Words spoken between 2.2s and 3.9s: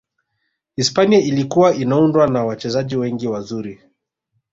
na wachezaji wengi wazuri